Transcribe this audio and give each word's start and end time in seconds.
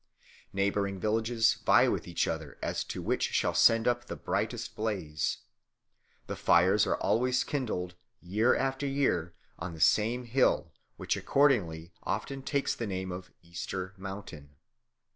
Neighbouring 0.51 0.99
villages 0.99 1.59
vie 1.63 1.87
with 1.87 2.07
each 2.07 2.27
other 2.27 2.57
as 2.63 2.83
to 2.85 3.03
which 3.03 3.31
shall 3.33 3.53
send 3.53 3.87
up 3.87 4.07
the 4.07 4.15
greatest 4.15 4.75
blaze. 4.75 5.43
The 6.25 6.35
fires 6.35 6.87
are 6.87 6.97
always 6.97 7.43
kindled, 7.43 7.93
year 8.19 8.55
after 8.55 8.87
year, 8.87 9.35
on 9.59 9.75
the 9.75 9.79
same 9.79 10.23
hill, 10.25 10.73
which 10.97 11.15
accordingly 11.15 11.93
often 12.01 12.41
takes 12.41 12.73
the 12.73 12.87
name 12.87 13.11
of 13.11 13.29
Easter 13.43 13.93
Mountain. 13.95 14.55